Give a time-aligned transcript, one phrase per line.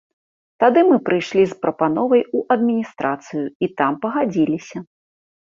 [0.61, 4.77] Тады мы прыйшлі з прапановай ў адміністрацыю і там пагадзіліся.